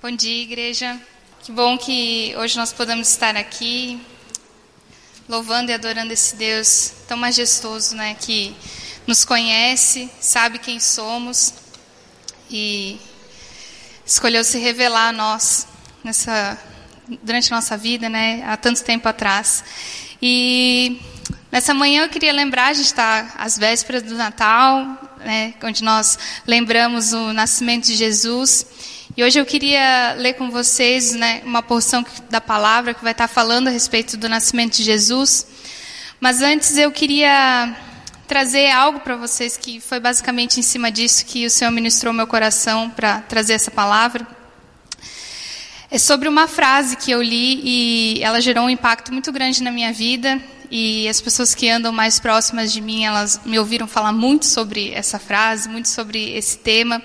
[0.00, 0.96] Bom dia, igreja.
[1.42, 4.00] Que bom que hoje nós podemos estar aqui
[5.28, 8.54] louvando e adorando esse Deus tão majestoso, né, que
[9.08, 11.52] nos conhece, sabe quem somos
[12.48, 13.00] e
[14.06, 15.66] escolheu se revelar a nós
[16.04, 16.56] nessa
[17.20, 19.64] durante a nossa vida, né, há tanto tempo atrás.
[20.22, 21.02] E
[21.50, 24.76] nessa manhã eu queria lembrar, a gente está às vésperas do Natal,
[25.24, 28.64] né, onde nós lembramos o nascimento de Jesus.
[29.18, 33.26] E hoje eu queria ler com vocês né, uma porção da palavra que vai estar
[33.26, 35.44] falando a respeito do nascimento de Jesus.
[36.20, 37.76] Mas antes eu queria
[38.28, 42.28] trazer algo para vocês que foi basicamente em cima disso que o Senhor ministrou meu
[42.28, 44.24] coração para trazer essa palavra.
[45.90, 49.72] É sobre uma frase que eu li e ela gerou um impacto muito grande na
[49.72, 54.12] minha vida e as pessoas que andam mais próximas de mim, elas me ouviram falar
[54.12, 57.02] muito sobre essa frase, muito sobre esse tema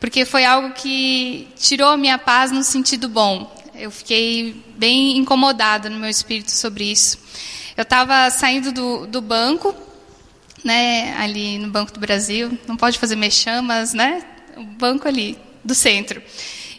[0.00, 3.54] porque foi algo que tirou a minha paz no sentido bom.
[3.74, 7.18] Eu fiquei bem incomodada no meu espírito sobre isso.
[7.76, 9.74] Eu estava saindo do, do banco,
[10.64, 14.24] né, ali no Banco do Brasil, não pode fazer mexã, mas, né,
[14.56, 16.22] o banco ali do centro.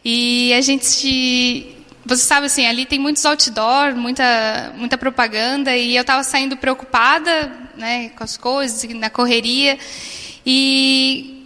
[0.04, 1.74] E a gente
[2.06, 7.52] você sabe assim, ali tem muitos outdoor, muita muita propaganda e eu estava saindo preocupada,
[7.76, 9.78] né, com as coisas, na correria.
[10.46, 11.37] E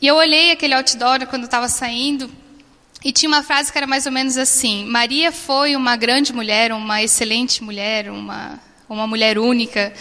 [0.00, 2.30] e eu olhei aquele outdoor quando estava saindo
[3.04, 6.72] e tinha uma frase que era mais ou menos assim: Maria foi uma grande mulher,
[6.72, 9.92] uma excelente mulher, uma, uma mulher única,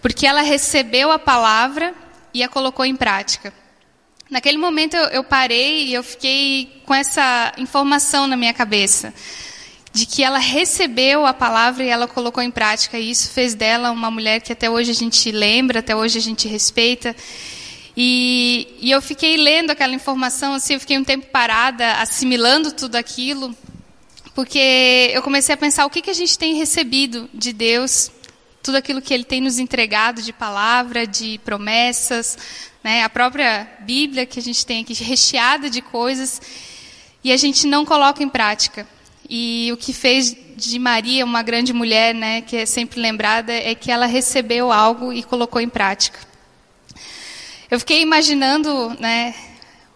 [0.00, 1.94] porque ela recebeu a palavra
[2.32, 3.52] e a colocou em prática.
[4.30, 9.12] Naquele momento eu, eu parei e eu fiquei com essa informação na minha cabeça
[9.92, 12.98] de que ela recebeu a palavra e ela colocou em prática.
[12.98, 16.22] E isso fez dela uma mulher que até hoje a gente lembra, até hoje a
[16.22, 17.14] gente respeita.
[17.96, 22.96] E, e, eu fiquei lendo aquela informação, assim, eu fiquei um tempo parada, assimilando tudo
[22.96, 23.54] aquilo,
[24.34, 28.10] porque eu comecei a pensar o que, que a gente tem recebido de Deus,
[28.62, 32.38] tudo aquilo que Ele tem nos entregado de palavra, de promessas,
[32.82, 36.40] né, a própria Bíblia que a gente tem aqui recheada de coisas,
[37.22, 38.88] e a gente não coloca em prática.
[39.28, 43.74] E o que fez de Maria uma grande mulher, né, que é sempre lembrada, é
[43.74, 46.31] que ela recebeu algo e colocou em prática.
[47.72, 49.34] Eu fiquei imaginando, né,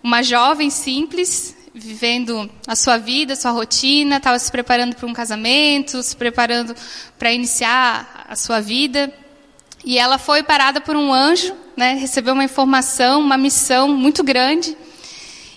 [0.03, 5.13] uma jovem simples vivendo a sua vida, a sua rotina, estava se preparando para um
[5.13, 6.75] casamento, se preparando
[7.19, 9.13] para iniciar a sua vida.
[9.85, 14.75] E ela foi parada por um anjo, né, recebeu uma informação, uma missão muito grande.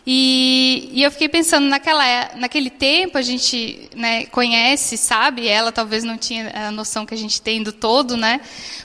[0.06, 6.04] E, e eu fiquei pensando, naquela, naquele tempo a gente né, conhece, sabe, ela talvez
[6.04, 8.42] não tinha a noção que a gente tem do todo, né,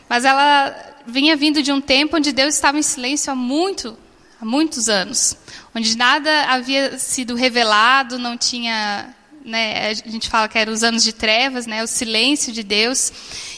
[0.08, 3.96] mas ela vinha vindo de um tempo onde Deus estava em silêncio há muito,
[4.40, 5.36] há muitos anos,
[5.74, 11.02] onde nada havia sido revelado, não tinha, né, a gente fala que eram os anos
[11.02, 13.12] de trevas, né, o silêncio de Deus,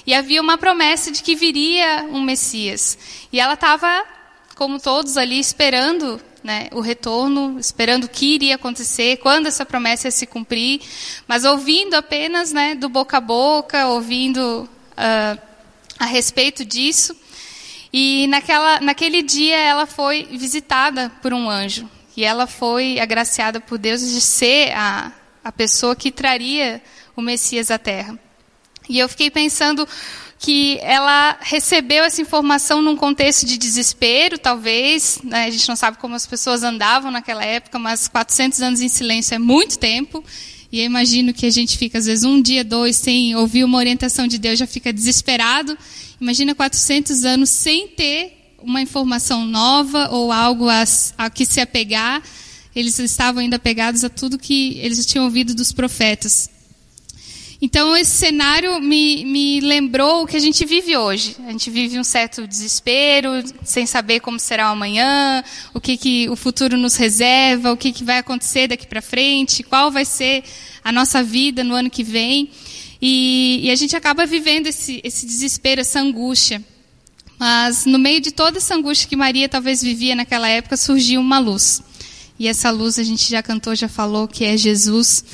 [0.06, 2.98] e havia uma promessa de que viria um Messias.
[3.32, 4.04] E ela estava,
[4.54, 10.06] como todos ali, esperando né, o retorno, esperando o que iria acontecer, quando essa promessa
[10.06, 10.80] ia se cumprir,
[11.26, 15.40] mas ouvindo apenas né, do boca a boca, ouvindo uh,
[15.98, 17.16] a respeito disso.
[17.98, 21.88] E naquela, naquele dia ela foi visitada por um anjo.
[22.14, 25.10] E ela foi agraciada por Deus de ser a,
[25.42, 26.82] a pessoa que traria
[27.16, 28.18] o Messias à Terra.
[28.86, 29.88] E eu fiquei pensando
[30.38, 35.18] que ela recebeu essa informação num contexto de desespero, talvez.
[35.24, 35.46] Né?
[35.46, 39.34] A gente não sabe como as pessoas andavam naquela época, mas 400 anos em silêncio
[39.34, 40.22] é muito tempo.
[40.70, 43.78] E eu imagino que a gente fica, às vezes, um dia, dois, sem ouvir uma
[43.78, 45.78] orientação de Deus, já fica desesperado.
[46.20, 50.84] Imagina 400 anos sem ter uma informação nova ou algo a,
[51.18, 52.22] a que se apegar.
[52.74, 56.50] Eles estavam ainda apegados a tudo que eles tinham ouvido dos profetas.
[57.60, 61.36] Então, esse cenário me, me lembrou o que a gente vive hoje.
[61.46, 63.30] A gente vive um certo desespero,
[63.64, 67.92] sem saber como será o amanhã, o que, que o futuro nos reserva, o que,
[67.92, 70.44] que vai acontecer daqui para frente, qual vai ser
[70.84, 72.50] a nossa vida no ano que vem.
[73.08, 76.60] E, e a gente acaba vivendo esse, esse desespero, essa angústia.
[77.38, 81.38] Mas, no meio de toda essa angústia que Maria talvez vivia naquela época, surgiu uma
[81.38, 81.80] luz.
[82.36, 85.24] E essa luz a gente já cantou, já falou, que é Jesus.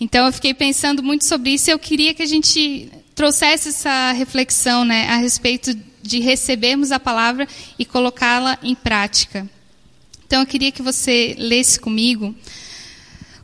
[0.00, 4.10] Então eu fiquei pensando muito sobre isso e eu queria que a gente trouxesse essa
[4.10, 5.72] reflexão né, a respeito
[6.02, 7.46] de recebermos a palavra
[7.78, 9.48] e colocá-la em prática.
[10.26, 12.34] Então eu queria que você lesse comigo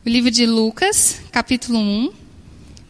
[0.05, 2.26] o livro de Lucas, capítulo 1.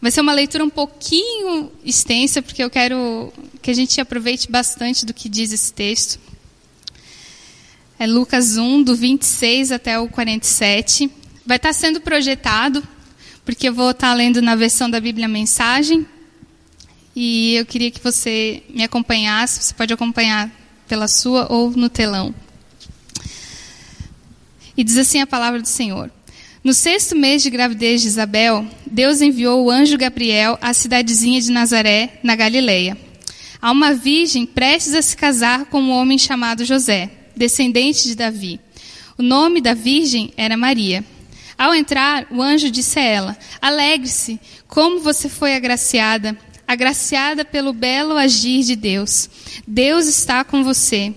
[0.01, 5.05] Vai ser uma leitura um pouquinho extensa, porque eu quero que a gente aproveite bastante
[5.05, 6.19] do que diz esse texto.
[7.97, 11.09] É Lucas 1, do 26 até o 47.
[11.45, 12.87] Vai estar sendo projetado
[13.43, 16.05] porque eu vou estar lendo na versão da Bíblia Mensagem.
[17.15, 19.63] E eu queria que você me acompanhasse.
[19.63, 20.51] Você pode acompanhar
[20.87, 22.35] pela sua ou no telão.
[24.75, 26.11] E diz assim a palavra do Senhor.
[26.67, 31.49] No sexto mês de gravidez de Isabel, Deus enviou o anjo Gabriel à cidadezinha de
[31.49, 32.97] Nazaré, na Galileia,
[33.61, 38.59] a uma virgem prestes a se casar com um homem chamado José, descendente de Davi.
[39.17, 41.05] O nome da virgem era Maria.
[41.57, 44.37] Ao entrar, o anjo disse a ela: Alegre-se,
[44.67, 46.37] como você foi agraciada,
[46.67, 49.29] agraciada pelo belo agir de Deus.
[49.65, 51.15] Deus está com você.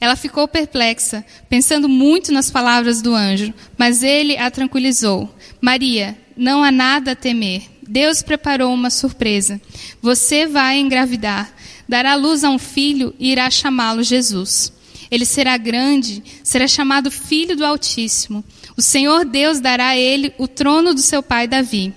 [0.00, 5.34] Ela ficou perplexa, pensando muito nas palavras do anjo, mas ele a tranquilizou.
[5.60, 7.62] Maria, não há nada a temer.
[7.86, 9.60] Deus preparou uma surpresa.
[10.00, 11.52] Você vai engravidar,
[11.88, 14.72] dará luz a um filho e irá chamá-lo Jesus.
[15.10, 18.44] Ele será grande, será chamado Filho do Altíssimo.
[18.76, 21.94] O Senhor Deus dará a ele o trono do seu pai Davi.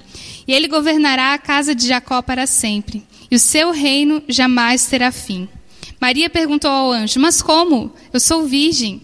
[0.48, 3.03] E ele governará a casa de Jacó para sempre.
[3.30, 5.48] E o seu reino jamais terá fim.
[6.01, 7.94] Maria perguntou ao anjo: Mas como?
[8.12, 9.03] Eu sou virgem.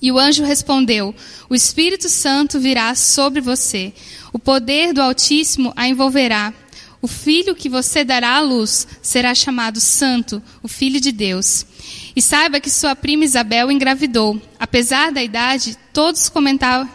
[0.00, 1.12] E o anjo respondeu:
[1.48, 3.92] O Espírito Santo virá sobre você.
[4.32, 6.54] O poder do Altíssimo a envolverá.
[7.02, 11.66] O filho que você dará à luz será chamado Santo, o Filho de Deus.
[12.14, 14.40] E saiba que sua prima Isabel engravidou.
[14.58, 16.88] Apesar da idade, todos comentavam,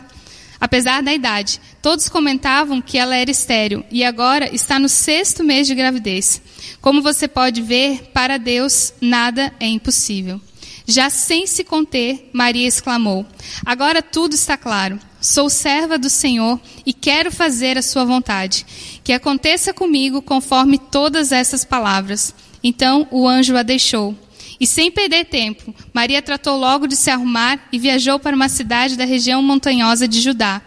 [0.59, 5.67] apesar da idade, todos comentavam que ela era estéril e agora está no sexto mês
[5.67, 6.41] de gravidez.
[6.81, 10.39] Como você pode ver, para Deus nada é impossível.
[10.87, 13.25] Já sem se conter, Maria exclamou:
[13.65, 14.99] Agora tudo está claro.
[15.19, 18.65] Sou serva do Senhor e quero fazer a sua vontade.
[19.03, 22.35] Que aconteça comigo conforme todas essas palavras.
[22.63, 24.15] Então o anjo a deixou.
[24.59, 28.95] E sem perder tempo, Maria tratou logo de se arrumar e viajou para uma cidade
[28.95, 30.61] da região montanhosa de Judá.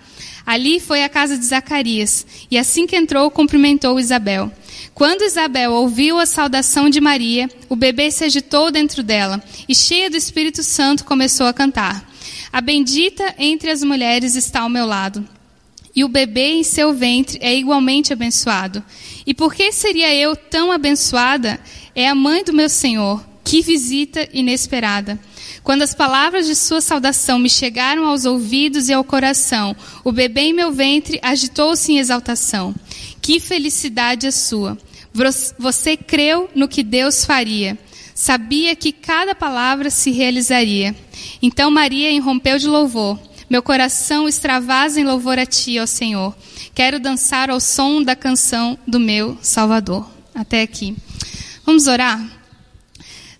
[0.48, 4.50] Ali foi a casa de Zacarias, e assim que entrou, cumprimentou Isabel.
[4.94, 10.08] Quando Isabel ouviu a saudação de Maria, o bebê se agitou dentro dela e, cheia
[10.08, 12.10] do Espírito Santo, começou a cantar:
[12.50, 15.22] A bendita entre as mulheres está ao meu lado,
[15.94, 18.82] e o bebê em seu ventre é igualmente abençoado.
[19.26, 21.60] E por que seria eu tão abençoada?
[21.94, 23.27] É a mãe do meu Senhor.
[23.48, 25.18] Que visita inesperada!
[25.64, 29.74] Quando as palavras de sua saudação me chegaram aos ouvidos e ao coração,
[30.04, 32.74] o bebê em meu ventre agitou-se em exaltação.
[33.22, 34.76] Que felicidade a sua!
[35.58, 37.78] Você creu no que Deus faria.
[38.14, 40.94] Sabia que cada palavra se realizaria.
[41.40, 43.18] Então Maria irrompeu de louvor.
[43.48, 46.36] Meu coração extravasa em louvor a ti, ó Senhor.
[46.74, 50.06] Quero dançar ao som da canção do meu Salvador.
[50.34, 50.94] Até aqui.
[51.64, 52.37] Vamos orar?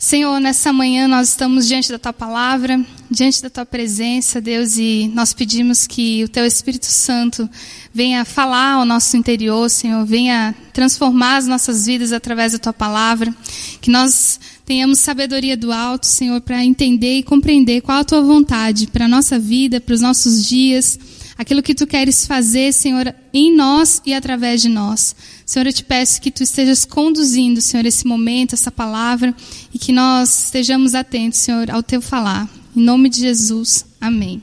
[0.08, 5.12] Senhor, nessa manhã nós estamos diante da tua palavra, diante da tua presença, Deus, e
[5.12, 7.46] nós pedimos que o teu Espírito Santo
[7.92, 13.36] venha falar ao nosso interior, Senhor, venha transformar as nossas vidas através da tua palavra,
[13.82, 18.86] que nós tenhamos sabedoria do alto, Senhor, para entender e compreender qual a tua vontade
[18.86, 20.98] para a nossa vida, para os nossos dias,
[21.38, 25.14] aquilo que tu queres fazer, Senhor, em nós e através de nós.
[25.46, 29.32] Senhor, eu te peço que tu estejas conduzindo, Senhor, esse momento, essa palavra,
[29.72, 32.50] e que nós estejamos atentos, Senhor, ao teu falar.
[32.76, 34.42] Em nome de Jesus, amém.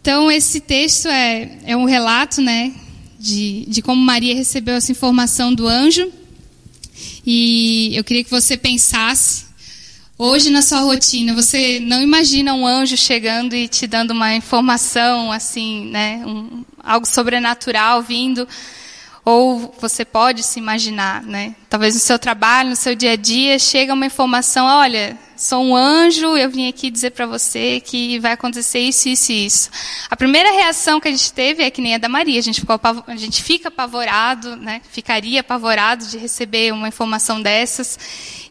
[0.00, 2.72] Então, esse texto é, é um relato, né,
[3.18, 6.10] de, de como Maria recebeu essa informação do anjo.
[7.26, 9.44] E eu queria que você pensasse,
[10.22, 15.32] hoje na sua rotina, você não imagina um anjo chegando e te dando uma informação,
[15.32, 18.46] assim, né, um, algo sobrenatural vindo
[19.30, 21.54] ou você pode se imaginar, né?
[21.68, 25.76] Talvez no seu trabalho, no seu dia a dia, chega uma informação, olha, sou um
[25.76, 29.70] anjo, eu vim aqui dizer para você que vai acontecer isso, isso e isso.
[30.10, 32.60] A primeira reação que a gente teve é que nem a da Maria, a gente,
[32.60, 34.82] ficou, a gente fica apavorado, né?
[34.90, 37.96] Ficaria apavorado de receber uma informação dessas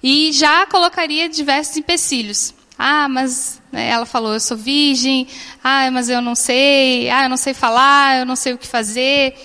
[0.02, 2.54] e já colocaria diversos empecilhos.
[2.78, 5.28] Ah, mas né, ela falou, eu sou virgem.
[5.62, 7.10] Ah, mas eu não sei.
[7.10, 9.36] Ah, eu não sei falar, eu não sei o que fazer.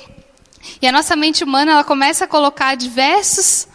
[0.81, 3.69] E a nossa mente humana ela começa a colocar diversos,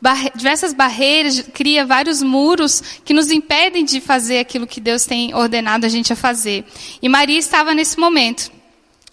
[0.00, 5.34] barre diversas barreiras, cria vários muros que nos impedem de fazer aquilo que Deus tem
[5.34, 6.64] ordenado a gente a fazer.
[7.02, 8.57] E Maria estava nesse momento.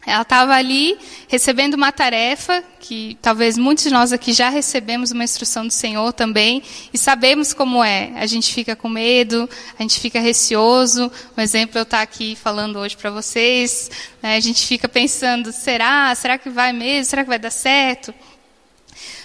[0.06, 0.98] Ela estava ali
[1.28, 6.14] recebendo uma tarefa que talvez muitos de nós aqui já recebemos uma instrução do Senhor
[6.14, 6.62] também
[6.94, 8.12] e sabemos como é.
[8.16, 11.12] A gente fica com medo, a gente fica receoso.
[11.36, 13.90] Um exemplo eu estar aqui falando hoje para vocês.
[14.22, 14.36] Né?
[14.36, 16.14] A gente fica pensando: será?
[16.14, 17.06] Será que vai mesmo?
[17.06, 18.14] Será que vai dar certo?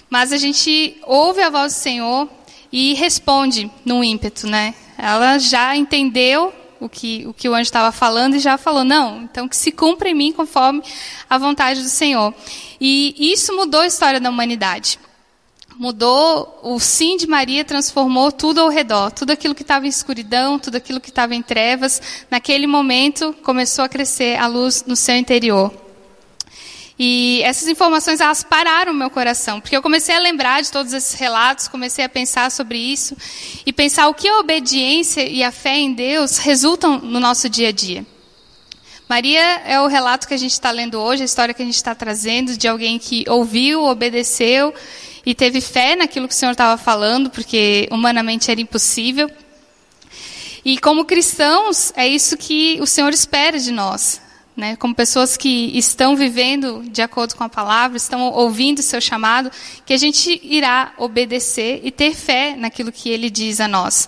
[0.09, 2.27] Mas a gente ouve a voz do Senhor
[2.71, 4.73] e responde num ímpeto, né?
[4.97, 9.21] Ela já entendeu o que o, que o anjo estava falando e já falou: não,
[9.21, 10.81] então que se cumpra em mim conforme
[11.29, 12.33] a vontade do Senhor.
[12.81, 14.99] E isso mudou a história da humanidade.
[15.77, 19.11] Mudou, o sim de Maria transformou tudo ao redor.
[19.11, 23.85] Tudo aquilo que estava em escuridão, tudo aquilo que estava em trevas, naquele momento começou
[23.85, 25.80] a crescer a luz no seu interior.
[27.03, 30.93] E essas informações elas pararam o meu coração, porque eu comecei a lembrar de todos
[30.93, 33.17] esses relatos, comecei a pensar sobre isso
[33.65, 37.69] e pensar o que a obediência e a fé em Deus resultam no nosso dia
[37.69, 38.05] a dia.
[39.09, 41.73] Maria é o relato que a gente está lendo hoje, a história que a gente
[41.73, 44.71] está trazendo de alguém que ouviu, obedeceu
[45.25, 49.27] e teve fé naquilo que o Senhor estava falando, porque humanamente era impossível.
[50.63, 54.21] E como cristãos, é isso que o Senhor espera de nós
[54.61, 59.01] né, como pessoas que estão vivendo de acordo com a palavra, estão ouvindo o seu
[59.01, 59.51] chamado,
[59.83, 64.07] que a gente irá obedecer e ter fé naquilo que ele diz a nós.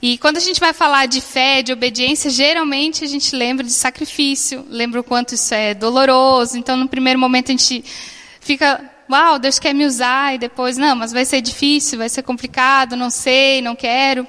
[0.00, 3.72] E quando a gente vai falar de fé, de obediência, geralmente a gente lembra de
[3.72, 6.56] sacrifício, lembra o quanto isso é doloroso.
[6.56, 7.84] Então, no primeiro momento a gente
[8.40, 12.22] fica, uau, Deus quer me usar, e depois, não, mas vai ser difícil, vai ser
[12.22, 14.24] complicado, não sei, não quero.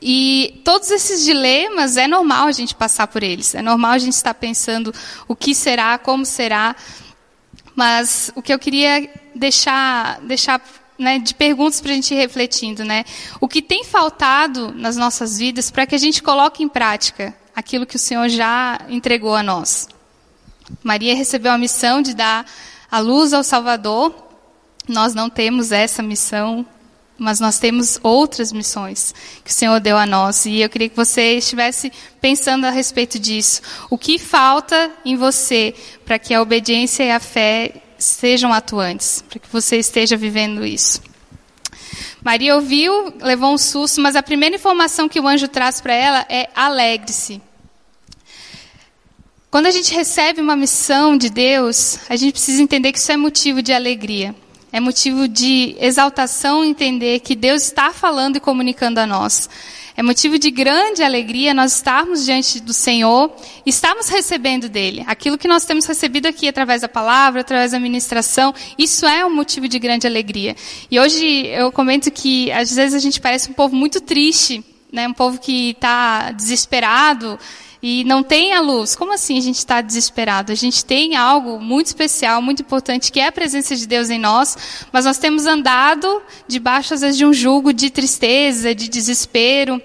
[0.00, 3.54] E todos esses dilemas é normal a gente passar por eles.
[3.54, 4.94] É normal a gente estar pensando
[5.26, 6.76] o que será, como será.
[7.74, 10.62] Mas o que eu queria deixar, deixar
[10.98, 13.04] né, de perguntas para a gente ir refletindo, né?
[13.40, 17.86] O que tem faltado nas nossas vidas para que a gente coloque em prática aquilo
[17.86, 19.88] que o Senhor já entregou a nós?
[20.82, 22.44] Maria recebeu a missão de dar
[22.90, 24.14] a luz ao Salvador.
[24.88, 26.66] Nós não temos essa missão
[27.18, 29.12] mas nós temos outras missões
[29.44, 30.46] que o Senhor deu a nós.
[30.46, 33.60] E eu queria que você estivesse pensando a respeito disso.
[33.90, 39.40] O que falta em você para que a obediência e a fé sejam atuantes, para
[39.40, 41.02] que você esteja vivendo isso?
[42.22, 46.26] Maria ouviu, levou um susto, mas a primeira informação que o anjo traz para ela
[46.28, 47.40] é alegre-se.
[49.50, 53.16] Quando a gente recebe uma missão de Deus, a gente precisa entender que isso é
[53.16, 54.34] motivo de alegria.
[54.70, 59.48] É motivo de exaltação entender que Deus está falando e comunicando a nós.
[59.96, 63.34] É motivo de grande alegria nós estarmos diante do Senhor
[63.66, 65.02] estarmos recebendo dele.
[65.08, 69.34] Aquilo que nós temos recebido aqui através da palavra, através da ministração, isso é um
[69.34, 70.54] motivo de grande alegria.
[70.88, 75.08] E hoje eu comento que às vezes a gente parece um povo muito triste, né?
[75.08, 77.36] um povo que está desesperado
[77.82, 78.96] e não tem a luz.
[78.96, 80.52] Como assim a gente está desesperado?
[80.52, 84.18] A gente tem algo muito especial, muito importante, que é a presença de Deus em
[84.18, 89.80] nós, mas nós temos andado debaixo, às vezes, de um jugo de tristeza, de desespero.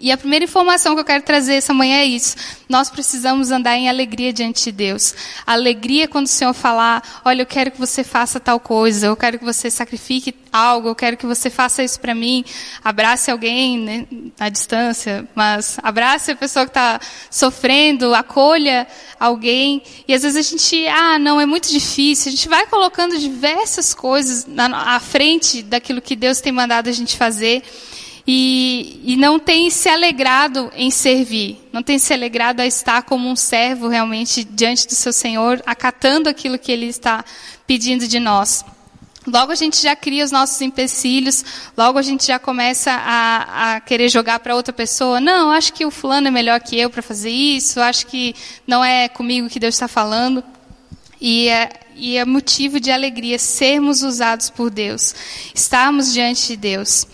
[0.00, 2.36] E a primeira informação que eu quero trazer essa manhã é isso.
[2.68, 5.12] Nós precisamos andar em alegria diante de Deus.
[5.44, 9.40] alegria quando o Senhor falar, olha, eu quero que você faça tal coisa, eu quero
[9.40, 12.44] que você sacrifique algo, eu quero que você faça isso para mim.
[12.84, 14.06] Abrace alguém né,
[14.38, 18.86] à distância, mas abrace a pessoa que está sofrendo, acolha
[19.18, 19.82] alguém.
[20.06, 22.28] E às vezes a gente, ah, não, é muito difícil.
[22.28, 26.92] A gente vai colocando diversas coisas na, à frente daquilo que Deus tem mandado a
[26.92, 27.64] gente fazer
[28.30, 33.26] e, e não tem se alegrado em servir, não tem se alegrado a estar como
[33.26, 37.24] um servo realmente diante do seu Senhor, acatando aquilo que Ele está
[37.66, 38.62] pedindo de nós.
[39.26, 41.42] Logo a gente já cria os nossos empecilhos,
[41.74, 45.22] logo a gente já começa a, a querer jogar para outra pessoa.
[45.22, 48.34] Não, acho que o fulano é melhor que eu para fazer isso, acho que
[48.66, 50.44] não é comigo que Deus está falando.
[51.18, 55.14] E é, e é motivo de alegria sermos usados por Deus,
[55.54, 57.06] estarmos diante de Deus.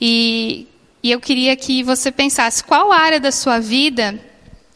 [0.00, 0.66] E,
[1.02, 4.18] e eu queria que você pensasse qual área da sua vida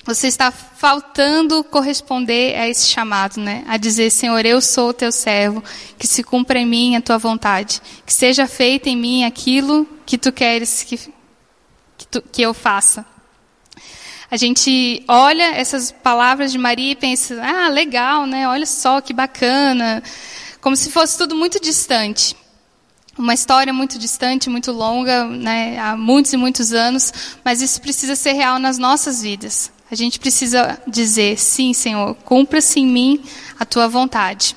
[0.04, 3.64] você está faltando corresponder a esse chamado, né?
[3.66, 5.64] A dizer, Senhor, eu sou o teu servo,
[5.98, 10.18] que se cumpra em mim a tua vontade, que seja feito em mim aquilo que
[10.18, 10.98] tu queres que,
[11.96, 13.06] que, tu, que eu faça.
[14.30, 18.46] A gente olha essas palavras de Maria e pensa, ah, legal, né?
[18.46, 20.02] Olha só que bacana,
[20.60, 22.36] como se fosse tudo muito distante
[23.18, 27.12] uma história muito distante, muito longa, né, há muitos e muitos anos,
[27.44, 29.72] mas isso precisa ser real nas nossas vidas.
[29.90, 33.22] A gente precisa dizer: sim, Senhor, cumpra-se em mim
[33.58, 34.56] a tua vontade.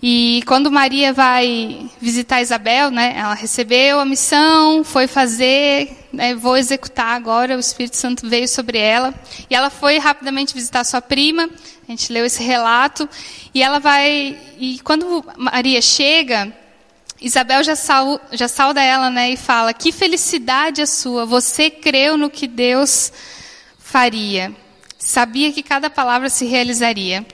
[0.00, 6.56] E quando Maria vai visitar Isabel, né, ela recebeu a missão, foi fazer, né, vou
[6.56, 9.12] executar agora, o Espírito Santo veio sobre ela.
[9.50, 11.50] E ela foi rapidamente visitar sua prima,
[11.88, 13.08] a gente leu esse relato,
[13.52, 16.52] e ela vai, e quando Maria chega,
[17.20, 22.16] Isabel já, sal, já sauda ela né, e fala: Que felicidade a sua, você creu
[22.16, 23.12] no que Deus
[23.78, 24.54] faria.
[24.98, 27.26] Sabia que cada palavra se realizaria.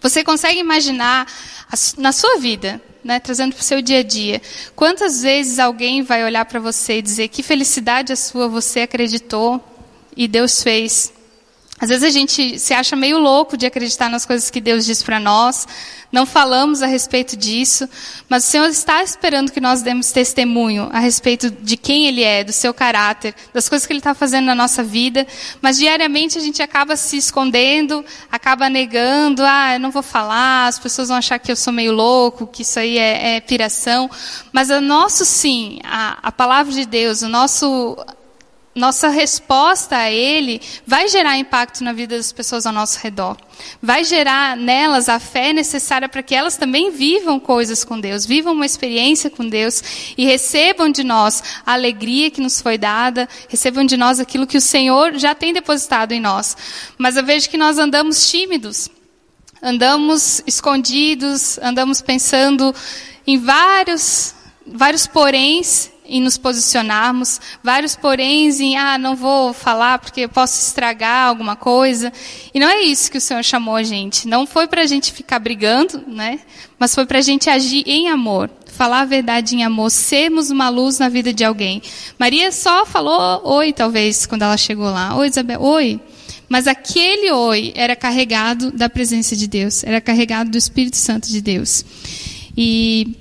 [0.00, 1.26] Você consegue imaginar
[1.96, 4.42] na sua vida, né, trazendo para o seu dia a dia,
[4.74, 9.62] quantas vezes alguém vai olhar para você e dizer: Que felicidade a sua, você acreditou
[10.16, 11.12] e Deus fez.
[11.80, 15.02] Às vezes a gente se acha meio louco de acreditar nas coisas que Deus diz
[15.02, 15.66] para nós,
[16.14, 17.88] não falamos a respeito disso,
[18.28, 22.44] mas o Senhor está esperando que nós demos testemunho a respeito de quem Ele é,
[22.44, 25.26] do seu caráter, das coisas que Ele está fazendo na nossa vida,
[25.60, 30.78] mas diariamente a gente acaba se escondendo, acaba negando, ah, eu não vou falar, as
[30.78, 34.08] pessoas vão achar que eu sou meio louco, que isso aí é, é piração,
[34.52, 37.96] mas o nosso sim, a, a palavra de Deus, o nosso
[38.74, 43.36] nossa resposta a Ele vai gerar impacto na vida das pessoas ao nosso redor.
[43.80, 48.52] Vai gerar nelas a fé necessária para que elas também vivam coisas com Deus, vivam
[48.52, 53.86] uma experiência com Deus e recebam de nós a alegria que nos foi dada, recebam
[53.86, 56.56] de nós aquilo que o Senhor já tem depositado em nós.
[56.98, 58.90] Mas eu vejo que nós andamos tímidos,
[59.62, 62.74] andamos escondidos, andamos pensando
[63.24, 64.34] em vários,
[64.66, 71.28] vários poréns em nos posicionarmos, vários poréns em, ah, não vou falar porque posso estragar
[71.28, 72.12] alguma coisa.
[72.52, 74.28] E não é isso que o Senhor chamou a gente.
[74.28, 76.40] Não foi para a gente ficar brigando, né?
[76.78, 80.68] Mas foi para a gente agir em amor, falar a verdade em amor, sermos uma
[80.68, 81.80] luz na vida de alguém.
[82.18, 85.16] Maria só falou oi, talvez, quando ela chegou lá.
[85.16, 86.00] Oi, Isabel, oi.
[86.48, 91.40] Mas aquele oi era carregado da presença de Deus, era carregado do Espírito Santo de
[91.40, 91.84] Deus.
[92.56, 93.16] E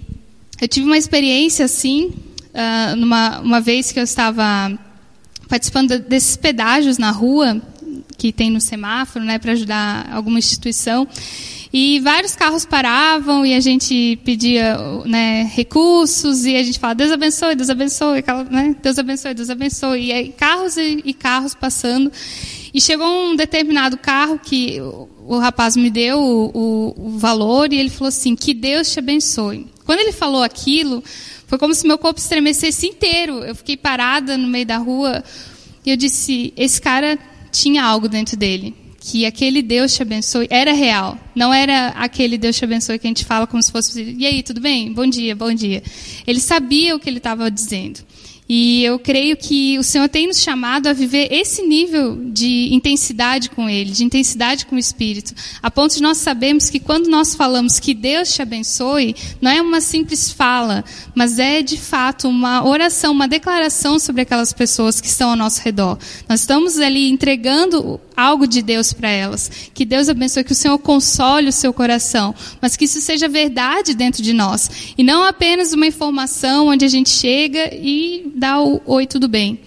[0.62, 2.14] eu tive uma experiência assim,
[2.54, 4.78] uh, numa uma vez que eu estava
[5.48, 7.62] participando desses pedágios na rua
[8.18, 11.08] que tem no semáforo, né, para ajudar alguma instituição.
[11.74, 17.12] E vários carros paravam e a gente pedia né, recursos e a gente falava Deus
[17.12, 20.06] abençoe, Deus abençoe, né, Deus abençoe, Deus abençoe.
[20.06, 22.12] E aí, carros e, e, carros passando.
[22.72, 27.74] E chegou um determinado carro que o, o rapaz me deu o, o, o valor
[27.74, 29.68] e ele falou assim: Que Deus te abençoe.
[29.84, 31.04] Quando ele falou aquilo,
[31.54, 33.44] foi como se meu corpo estremecesse inteiro.
[33.44, 35.24] Eu fiquei parada no meio da rua
[35.86, 37.16] e eu disse: esse cara
[37.52, 38.76] tinha algo dentro dele.
[39.00, 41.16] Que aquele Deus te abençoe era real.
[41.36, 44.16] Não era aquele Deus te abençoe que a gente fala como se fosse.
[44.18, 44.92] E aí, tudo bem?
[44.92, 45.84] Bom dia, bom dia.
[46.26, 48.00] Ele sabia o que ele estava dizendo.
[48.56, 53.50] E eu creio que o Senhor tem nos chamado a viver esse nível de intensidade
[53.50, 57.34] com Ele, de intensidade com o Espírito, a ponto de nós sabermos que quando nós
[57.34, 60.86] falamos que Deus te abençoe, não é uma simples fala,
[61.16, 65.60] mas é de fato uma oração, uma declaração sobre aquelas pessoas que estão ao nosso
[65.60, 65.98] redor.
[66.30, 69.70] Nós estamos ali entregando algo de Deus para elas.
[69.74, 73.94] Que Deus abençoe, que o Senhor console o seu coração, mas que isso seja verdade
[73.94, 74.94] dentro de nós.
[74.98, 79.60] E não apenas uma informação onde a gente chega e dá o oi, tudo bem.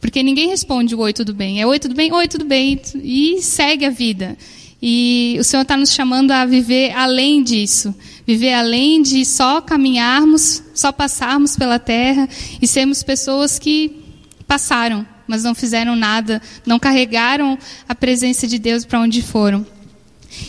[0.00, 1.60] Porque ninguém responde o oi, tudo bem.
[1.60, 2.80] É oi, tudo bem, oi, tudo bem.
[2.96, 4.36] E segue a vida.
[4.82, 7.94] E o Senhor está nos chamando a viver além disso.
[8.26, 12.28] Viver além de só caminharmos, só passarmos pela terra
[12.60, 14.02] e sermos pessoas que
[14.44, 17.58] passaram, mas não fizeram nada, não carregaram
[17.88, 19.66] a presença de Deus para onde foram.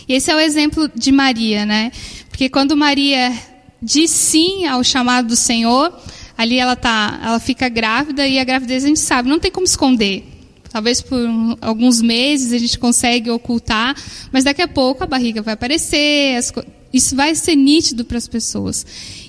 [0.07, 1.91] E esse é o exemplo de Maria, né?
[2.29, 3.31] Porque quando Maria
[3.81, 5.93] diz sim ao chamado do Senhor,
[6.37, 9.65] ali ela tá, ela fica grávida e a gravidez a gente sabe, não tem como
[9.65, 10.25] esconder.
[10.69, 11.19] Talvez por
[11.61, 13.95] alguns meses a gente consegue ocultar,
[14.31, 16.51] mas daqui a pouco a barriga vai aparecer, as,
[16.91, 18.85] isso vai ser nítido para as pessoas.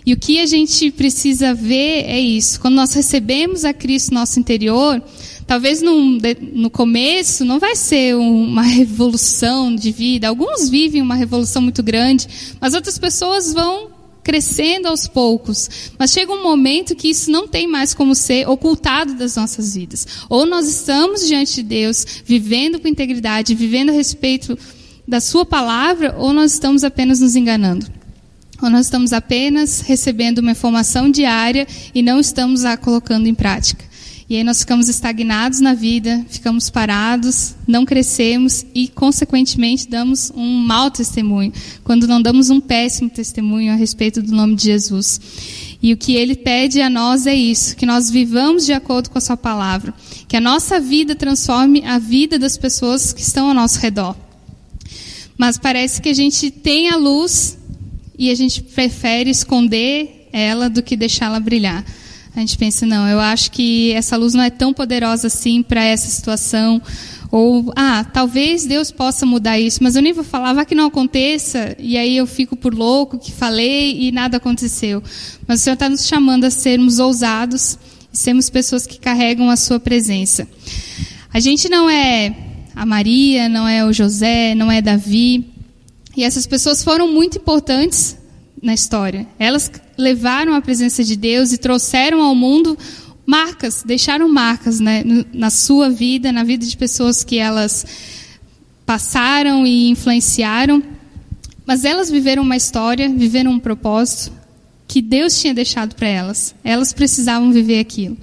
[0.06, 2.60] E o que a gente precisa ver é isso.
[2.60, 5.02] Quando nós recebemos a Cristo no nosso interior,
[5.46, 6.18] Talvez no,
[6.52, 10.28] no começo não vai ser uma revolução de vida.
[10.28, 12.26] Alguns vivem uma revolução muito grande,
[12.60, 15.92] mas outras pessoas vão crescendo aos poucos.
[15.98, 20.06] Mas chega um momento que isso não tem mais como ser ocultado das nossas vidas.
[20.30, 24.58] Ou nós estamos diante de Deus, vivendo com integridade, vivendo a respeito
[25.06, 27.86] da Sua palavra, ou nós estamos apenas nos enganando.
[28.62, 33.84] Ou nós estamos apenas recebendo uma informação diária e não estamos a colocando em prática.
[34.36, 40.90] Aí nós ficamos estagnados na vida, ficamos parados, não crescemos e, consequentemente, damos um mau
[40.90, 45.20] testemunho, quando não damos um péssimo testemunho a respeito do nome de Jesus.
[45.82, 49.18] E o que ele pede a nós é isso, que nós vivamos de acordo com
[49.18, 49.92] a sua palavra,
[50.26, 54.16] que a nossa vida transforme a vida das pessoas que estão ao nosso redor.
[55.36, 57.58] Mas parece que a gente tem a luz
[58.18, 61.84] e a gente prefere esconder ela do que deixá-la brilhar.
[62.36, 65.84] A gente pensa, não, eu acho que essa luz não é tão poderosa assim para
[65.84, 66.82] essa situação.
[67.30, 70.86] Ou, ah, talvez Deus possa mudar isso, mas eu nem vou falar, vai que não
[70.86, 75.02] aconteça, e aí eu fico por louco que falei e nada aconteceu.
[75.46, 77.78] Mas o Senhor está nos chamando a sermos ousados
[78.12, 80.46] e sermos pessoas que carregam a Sua presença.
[81.32, 82.34] A gente não é
[82.74, 85.44] a Maria, não é o José, não é Davi,
[86.16, 88.16] e essas pessoas foram muito importantes
[88.62, 89.26] na história.
[89.38, 92.76] Elas levaram a presença de Deus e trouxeram ao mundo
[93.26, 95.02] marcas, deixaram marcas né,
[95.32, 97.86] na sua vida, na vida de pessoas que elas
[98.84, 100.82] passaram e influenciaram.
[101.66, 104.32] Mas elas viveram uma história, viveram um propósito
[104.86, 106.54] que Deus tinha deixado para elas.
[106.62, 108.16] Elas precisavam viver aquilo.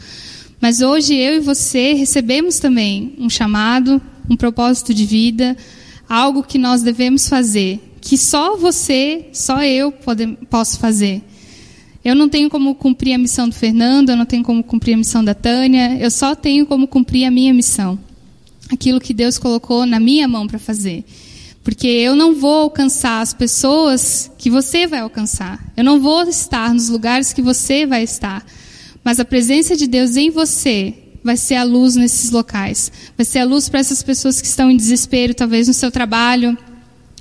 [0.59, 5.57] Mas hoje eu e você recebemos também um chamado, um propósito de vida,
[6.07, 11.23] algo que nós devemos fazer, que só você, só eu pode, posso fazer.
[12.03, 14.97] Eu não tenho como cumprir a missão do Fernando, eu não tenho como cumprir a
[14.97, 17.97] missão da Tânia, eu só tenho como cumprir a minha missão.
[18.71, 21.05] Aquilo que Deus colocou na minha mão para fazer.
[21.63, 25.63] Porque eu não vou alcançar as pessoas que você vai alcançar.
[25.77, 28.43] Eu não vou estar nos lugares que você vai estar.
[29.03, 32.91] Mas a presença de Deus em você vai ser a luz nesses locais.
[33.15, 36.57] Vai ser a luz para essas pessoas que estão em desespero, talvez no seu trabalho.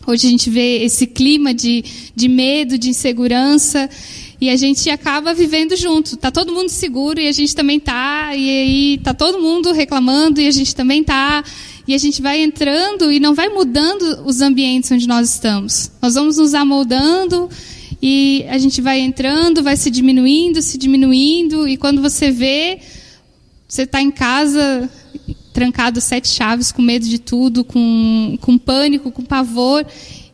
[0.07, 1.85] Hoje a gente vê esse clima de,
[2.17, 3.91] de medo, de insegurança
[4.41, 6.17] e a gente acaba vivendo junto.
[6.17, 10.41] Tá todo mundo seguro e a gente também tá, e aí tá todo mundo reclamando
[10.41, 11.45] e a gente também tá,
[11.87, 15.91] e a gente vai entrando e não vai mudando os ambientes onde nós estamos.
[16.01, 17.51] Nós vamos nos amoldando
[18.01, 22.81] e a gente vai entrando, vai se diminuindo, se diminuindo e quando você vê,
[23.69, 24.89] você está em casa
[25.53, 29.85] trancado sete chaves, com medo de tudo, com, com pânico, com pavor.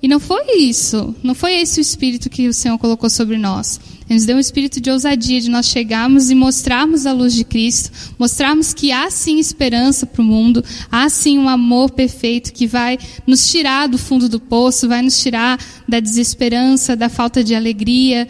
[0.01, 1.15] E não foi isso.
[1.23, 3.81] Não foi esse o espírito que o Senhor colocou sobre nós.
[4.09, 7.45] Ele nos deu um espírito de ousadia, de nós chegarmos e mostrarmos a luz de
[7.45, 12.67] Cristo, mostrarmos que há sim esperança para o mundo, há sim um amor perfeito que
[12.67, 17.55] vai nos tirar do fundo do poço, vai nos tirar da desesperança, da falta de
[17.55, 18.29] alegria,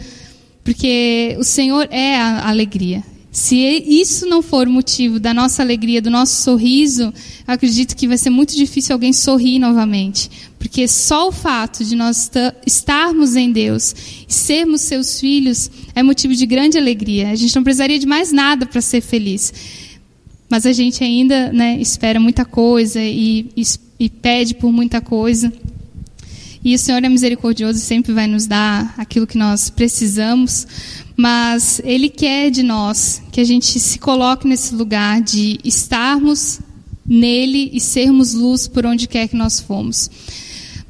[0.63, 3.03] porque o Senhor é a alegria.
[3.39, 7.13] Se isso não for o motivo da nossa alegria, do nosso sorriso,
[7.45, 10.27] acredito que vai ser muito difícil alguém sorrir novamente.
[10.57, 12.31] Porque só o fato de nós
[12.65, 13.93] estarmos em Deus
[14.27, 17.29] e sermos seus filhos é motivo de grande alegria.
[17.29, 19.53] A gente não precisaria de mais nada para ser feliz.
[20.49, 23.63] Mas a gente ainda né, espera muita coisa e, e,
[23.99, 25.53] e pede por muita coisa.
[26.63, 30.67] E o Senhor é misericordioso e sempre vai nos dar aquilo que nós precisamos
[31.17, 36.59] mas Ele quer de nós que a gente se coloque nesse lugar de estarmos
[37.03, 40.11] nele e sermos luz por onde quer que nós fomos.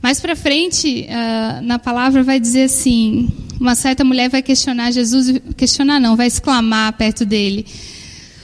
[0.01, 5.39] Mais para frente, uh, na palavra vai dizer assim: uma certa mulher vai questionar Jesus,
[5.55, 7.65] questionar não, vai exclamar perto dele.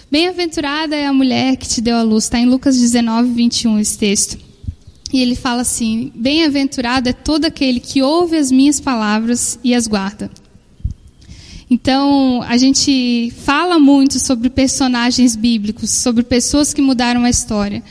[0.09, 2.25] Bem-aventurada é a mulher que te deu a luz.
[2.25, 4.37] Está em Lucas 19, 21 esse texto.
[5.13, 9.85] E ele fala assim: Bem-aventurado é todo aquele que ouve as minhas palavras e as
[9.85, 10.29] guarda.
[11.69, 17.83] Então, a gente fala muito sobre personagens bíblicos, sobre pessoas que mudaram a história.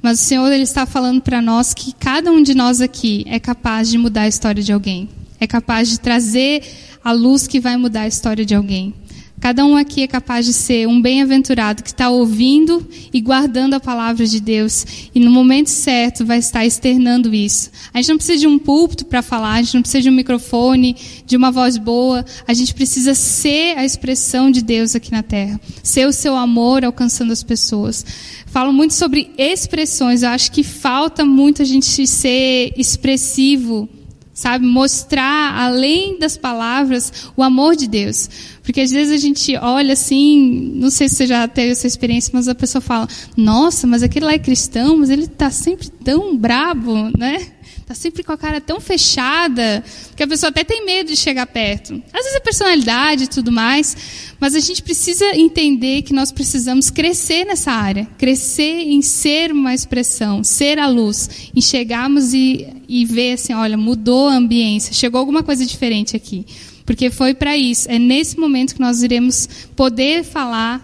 [0.00, 3.38] Mas o Senhor ele está falando para nós que cada um de nós aqui é
[3.38, 5.08] capaz de mudar a história de alguém.
[5.38, 6.62] É capaz de trazer
[7.04, 8.94] a luz que vai mudar a história de alguém.
[9.42, 13.80] Cada um aqui é capaz de ser um bem-aventurado que está ouvindo e guardando a
[13.80, 17.68] palavra de Deus e no momento certo vai estar externando isso.
[17.92, 20.12] A gente não precisa de um púlpito para falar, a gente não precisa de um
[20.12, 20.94] microfone,
[21.26, 22.24] de uma voz boa.
[22.46, 26.84] A gente precisa ser a expressão de Deus aqui na terra, ser o seu amor
[26.84, 28.06] alcançando as pessoas.
[28.46, 33.88] Falo muito sobre expressões, eu acho que falta muito a gente ser expressivo
[34.32, 34.66] sabe?
[34.66, 38.28] Mostrar, além das palavras, o amor de Deus.
[38.62, 42.30] Porque às vezes a gente olha assim, não sei se você já teve essa experiência,
[42.32, 46.36] mas a pessoa fala: Nossa, mas aquele lá é cristão, mas ele está sempre tão
[46.36, 47.52] brabo, né?
[47.92, 49.84] Está sempre com a cara tão fechada,
[50.16, 52.02] que a pessoa até tem medo de chegar perto.
[52.10, 53.94] Às vezes é personalidade e tudo mais,
[54.40, 59.74] mas a gente precisa entender que nós precisamos crescer nessa área, crescer em ser uma
[59.74, 65.18] expressão, ser a luz, em chegarmos e, e ver assim, olha, mudou a ambiência, chegou
[65.18, 66.46] alguma coisa diferente aqui.
[66.86, 70.80] Porque foi para isso, é nesse momento que nós iremos poder falar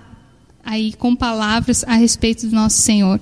[0.62, 3.18] aí com palavras a respeito do nosso Senhor.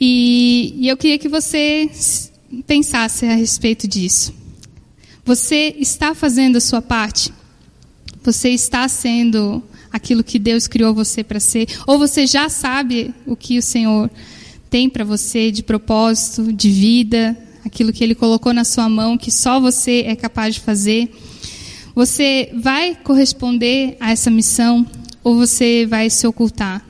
[0.00, 1.90] E, e eu queria que você
[2.66, 4.34] pensasse a respeito disso.
[5.24, 7.32] Você está fazendo a sua parte?
[8.22, 11.68] Você está sendo aquilo que Deus criou você para ser?
[11.86, 14.10] Ou você já sabe o que o Senhor
[14.68, 19.30] tem para você de propósito, de vida, aquilo que Ele colocou na sua mão, que
[19.30, 21.10] só você é capaz de fazer?
[21.94, 24.86] Você vai corresponder a essa missão
[25.22, 26.84] ou você vai se ocultar?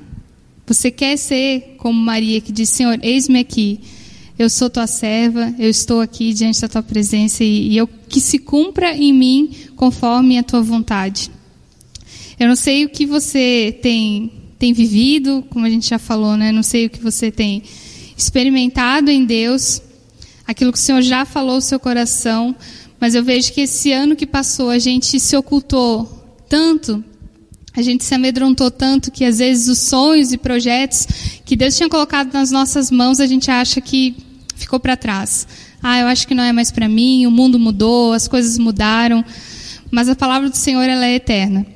[0.66, 3.80] Você quer ser como Maria que diz: Senhor, eis-me aqui.
[4.40, 8.18] Eu sou tua serva, eu estou aqui diante da tua presença e, e eu que
[8.22, 11.30] se cumpra em mim conforme a tua vontade.
[12.38, 16.52] Eu não sei o que você tem tem vivido, como a gente já falou, né?
[16.52, 17.62] Não sei o que você tem
[18.16, 19.82] experimentado em Deus,
[20.46, 22.56] aquilo que o Senhor já falou no seu coração,
[22.98, 26.06] mas eu vejo que esse ano que passou a gente se ocultou
[26.48, 27.04] tanto
[27.76, 31.06] A gente se amedrontou tanto que às vezes os sonhos e projetos
[31.44, 34.29] que Deus tinha colocado nas nossas mãos, a gente acha que
[34.60, 35.46] ficou para trás.
[35.82, 39.24] Ah, eu acho que não é mais para mim, o mundo mudou, as coisas mudaram.
[39.90, 41.66] Mas a palavra do Senhor ela é eterna.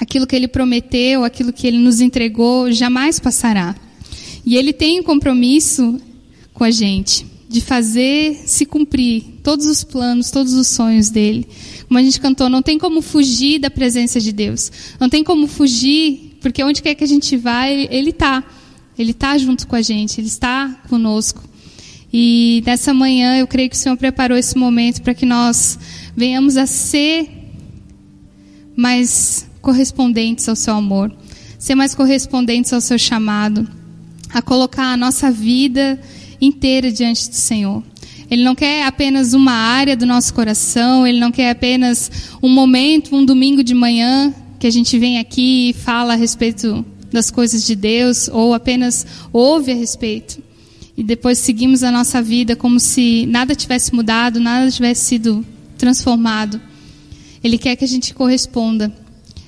[0.00, 3.74] Aquilo que ele prometeu, aquilo que ele nos entregou, jamais passará.
[4.44, 6.00] E ele tem um compromisso
[6.52, 11.46] com a gente de fazer se cumprir todos os planos, todos os sonhos dele.
[11.88, 14.70] Como a gente cantou, não tem como fugir da presença de Deus.
[15.00, 18.44] Não tem como fugir, porque onde quer que a gente vá, ele está.
[18.96, 21.42] Ele está junto com a gente, ele está conosco.
[22.12, 25.78] E nessa manhã eu creio que o Senhor preparou esse momento para que nós
[26.16, 27.28] venhamos a ser
[28.74, 31.12] mais correspondentes ao seu amor,
[31.58, 33.68] ser mais correspondentes ao seu chamado,
[34.32, 36.00] a colocar a nossa vida
[36.40, 37.82] inteira diante do Senhor.
[38.30, 42.10] Ele não quer apenas uma área do nosso coração, ele não quer apenas
[42.42, 46.84] um momento, um domingo de manhã que a gente vem aqui e fala a respeito
[47.12, 50.49] das coisas de Deus ou apenas ouve a respeito.
[51.00, 55.42] E depois seguimos a nossa vida como se nada tivesse mudado, nada tivesse sido
[55.78, 56.60] transformado.
[57.42, 58.94] Ele quer que a gente corresponda.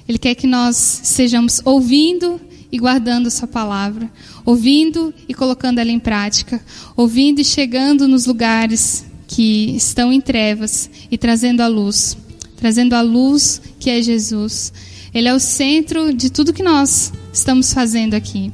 [0.08, 2.40] Ele quer que nós sejamos ouvindo
[2.72, 4.10] e guardando a sua palavra,
[4.46, 6.58] ouvindo e colocando ela em prática,
[6.96, 12.16] ouvindo e chegando nos lugares que estão em trevas e trazendo a luz,
[12.56, 14.72] trazendo a luz que é Jesus.
[15.12, 18.50] Ele é o centro de tudo que nós estamos fazendo aqui.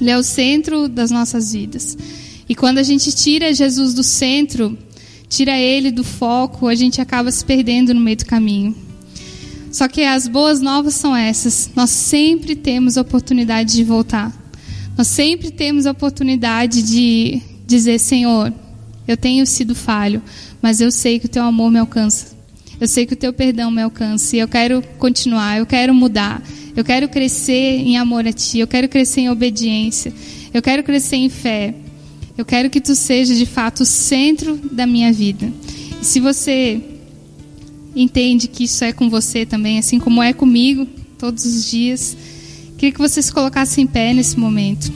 [0.00, 1.94] Ele é o centro das nossas vidas.
[2.48, 4.76] E quando a gente tira Jesus do centro,
[5.28, 8.74] tira ele do foco, a gente acaba se perdendo no meio do caminho.
[9.70, 11.70] Só que as boas novas são essas.
[11.74, 14.30] Nós sempre temos a oportunidade de voltar.
[14.96, 18.52] Nós sempre temos a oportunidade de dizer: Senhor,
[19.08, 20.22] eu tenho sido falho,
[20.60, 22.36] mas eu sei que o teu amor me alcança.
[22.78, 24.36] Eu sei que o teu perdão me alcança.
[24.36, 26.42] E eu quero continuar, eu quero mudar.
[26.76, 28.58] Eu quero crescer em amor a ti.
[28.58, 30.12] Eu quero crescer em obediência.
[30.52, 31.74] Eu quero crescer em fé.
[32.36, 35.52] Eu quero que tu seja de fato o centro da minha vida.
[36.00, 36.82] E se você
[37.94, 40.86] entende que isso é com você também, assim como é comigo
[41.18, 42.16] todos os dias.
[42.76, 44.90] Queria que você se colocasse em pé nesse momento,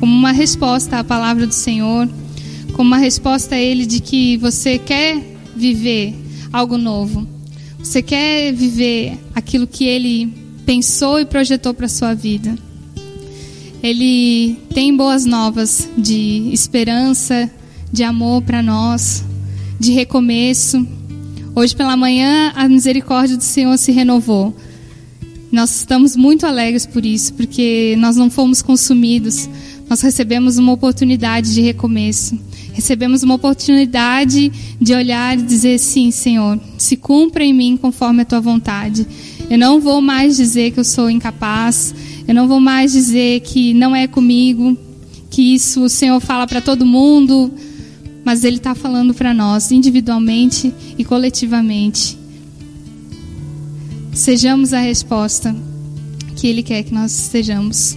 [0.00, 2.08] como uma resposta à palavra do Senhor,
[2.72, 5.20] como uma resposta a Ele de que você quer
[5.54, 6.14] viver
[6.52, 7.28] algo novo,
[7.78, 10.32] você quer viver aquilo que Ele
[10.64, 12.56] pensou e projetou para sua vida.
[13.82, 17.50] Ele tem boas novas de esperança,
[17.92, 19.24] de amor para nós,
[19.78, 20.86] de recomeço.
[21.54, 24.54] Hoje pela manhã a misericórdia do Senhor se renovou.
[25.50, 29.48] Nós estamos muito alegres por isso, porque nós não fomos consumidos.
[29.88, 32.38] Nós recebemos uma oportunidade de recomeço.
[32.74, 38.24] Recebemos uma oportunidade de olhar e dizer: Sim, Senhor, se cumpra em mim conforme a
[38.24, 39.06] tua vontade.
[39.48, 41.94] Eu não vou mais dizer que eu sou incapaz.
[42.28, 44.78] Eu não vou mais dizer que não é comigo.
[45.30, 47.52] Que isso o Senhor fala para todo mundo
[48.28, 52.18] mas Ele está falando para nós individualmente e coletivamente.
[54.12, 55.56] Sejamos a resposta
[56.36, 57.96] que Ele quer que nós sejamos.